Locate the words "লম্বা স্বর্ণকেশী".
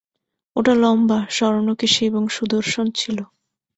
0.83-2.01